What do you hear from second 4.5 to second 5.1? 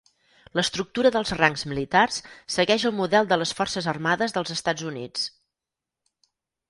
Estats